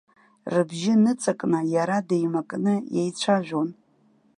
[0.53, 3.69] Рыбжьы ныҵакны, иара деимакны иеицәажәон.